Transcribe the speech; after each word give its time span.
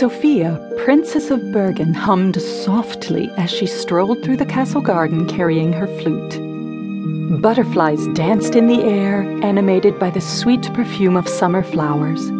Sophia, 0.00 0.58
Princess 0.78 1.30
of 1.30 1.52
Bergen, 1.52 1.92
hummed 1.92 2.40
softly 2.40 3.30
as 3.36 3.50
she 3.50 3.66
strolled 3.66 4.22
through 4.22 4.38
the 4.38 4.46
castle 4.46 4.80
garden 4.80 5.28
carrying 5.28 5.74
her 5.74 5.86
flute. 5.86 7.42
Butterflies 7.42 8.06
danced 8.14 8.56
in 8.56 8.66
the 8.66 8.82
air, 8.82 9.20
animated 9.42 9.98
by 9.98 10.08
the 10.08 10.22
sweet 10.22 10.62
perfume 10.72 11.18
of 11.18 11.28
summer 11.28 11.62
flowers. 11.62 12.30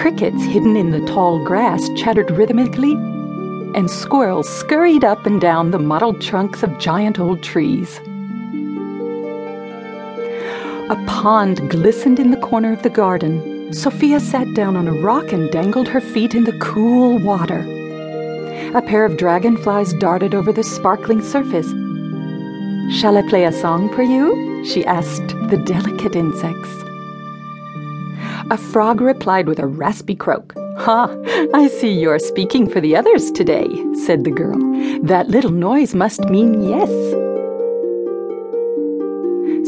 Crickets 0.00 0.42
hidden 0.44 0.74
in 0.74 0.90
the 0.90 1.04
tall 1.04 1.44
grass 1.44 1.86
chattered 1.98 2.30
rhythmically, 2.30 2.92
and 3.74 3.90
squirrels 3.90 4.48
scurried 4.48 5.04
up 5.04 5.26
and 5.26 5.38
down 5.38 5.72
the 5.72 5.78
mottled 5.78 6.22
trunks 6.22 6.62
of 6.62 6.78
giant 6.78 7.18
old 7.18 7.42
trees. 7.42 7.98
A 10.88 11.04
pond 11.06 11.68
glistened 11.68 12.18
in 12.18 12.30
the 12.30 12.40
corner 12.40 12.72
of 12.72 12.82
the 12.82 12.88
garden, 12.88 13.55
Sophia 13.72 14.20
sat 14.20 14.54
down 14.54 14.76
on 14.76 14.86
a 14.86 14.92
rock 14.92 15.32
and 15.32 15.50
dangled 15.50 15.88
her 15.88 16.00
feet 16.00 16.34
in 16.34 16.44
the 16.44 16.56
cool 16.58 17.18
water. 17.18 17.60
A 18.74 18.80
pair 18.80 19.04
of 19.04 19.16
dragonflies 19.16 19.92
darted 19.94 20.34
over 20.34 20.52
the 20.52 20.62
sparkling 20.62 21.20
surface. 21.20 21.68
Shall 22.96 23.18
I 23.18 23.22
play 23.28 23.44
a 23.44 23.52
song 23.52 23.92
for 23.92 24.02
you? 24.02 24.64
she 24.64 24.84
asked 24.84 25.28
the 25.50 25.60
delicate 25.66 26.14
insects. 26.14 26.70
A 28.52 28.56
frog 28.56 29.00
replied 29.00 29.48
with 29.48 29.58
a 29.58 29.66
raspy 29.66 30.14
croak. 30.14 30.54
Ha! 30.78 31.12
I 31.52 31.66
see 31.66 31.90
you're 31.90 32.20
speaking 32.20 32.70
for 32.70 32.80
the 32.80 32.94
others 32.94 33.32
today, 33.32 33.66
said 34.04 34.22
the 34.22 34.30
girl. 34.30 34.58
That 35.02 35.28
little 35.28 35.50
noise 35.50 35.94
must 35.94 36.20
mean 36.26 36.62
yes. 36.62 36.90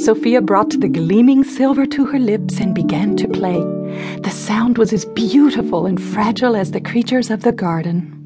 Sophia 0.05 0.41
brought 0.41 0.71
the 0.79 0.89
gleaming 0.89 1.43
silver 1.43 1.85
to 1.87 2.07
her 2.07 2.21
lips 2.21 2.61
and 2.61 2.73
began 2.73 3.17
to 3.17 3.27
play. 3.27 3.78
The 4.23 4.31
sound 4.31 4.79
was 4.79 4.93
as 4.93 5.05
beautiful 5.05 5.87
and 5.87 6.01
fragile 6.01 6.57
as 6.57 6.71
the 6.71 6.81
creatures 6.81 7.31
of 7.31 7.43
the 7.43 7.53
garden. 7.53 8.18